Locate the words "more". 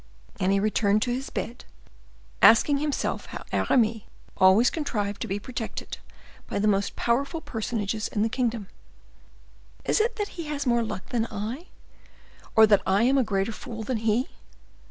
10.65-10.81